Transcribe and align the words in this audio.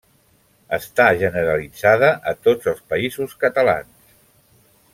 Està 0.77 1.05
generalitzada 1.19 2.09
a 2.31 2.33
tots 2.47 2.71
els 2.73 2.81
Països 2.95 3.37
Catalans. 3.45 4.17